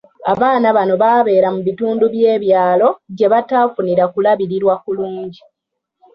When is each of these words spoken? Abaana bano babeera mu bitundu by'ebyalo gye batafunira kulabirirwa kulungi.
Abaana 0.33 0.67
bano 0.77 0.93
babeera 1.03 1.47
mu 1.55 1.61
bitundu 1.67 2.03
by'ebyalo 2.13 2.89
gye 3.17 3.27
batafunira 3.33 4.03
kulabirirwa 4.13 4.73
kulungi. 4.83 5.41